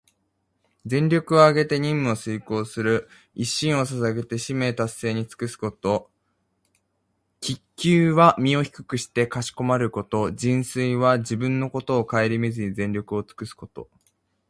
[0.83, 6.09] 全力をあげて任務を遂行する、一身を捧げて使命達成に尽くすこと。
[7.39, 10.31] 「鞠躬」は身を低くしてかしこまること。
[10.33, 13.89] 「尽瘁」は自分のことをかえりみずに、全力をつくすこと。